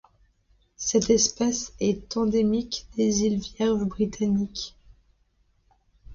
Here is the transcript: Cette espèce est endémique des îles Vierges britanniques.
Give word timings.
Cette 0.77 1.11
espèce 1.11 1.73
est 1.79 2.17
endémique 2.17 2.87
des 2.95 3.21
îles 3.21 3.39
Vierges 3.39 3.83
britanniques. 3.83 4.75